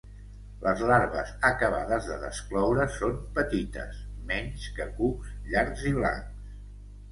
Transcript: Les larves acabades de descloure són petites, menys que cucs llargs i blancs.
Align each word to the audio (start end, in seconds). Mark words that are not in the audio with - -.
Les 0.61 0.79
larves 0.91 1.33
acabades 1.49 2.07
de 2.13 2.17
descloure 2.23 2.87
són 2.95 3.13
petites, 3.37 4.01
menys 4.33 4.67
que 4.81 4.91
cucs 4.99 5.33
llargs 5.55 5.89
i 5.93 5.97
blancs. 6.03 6.45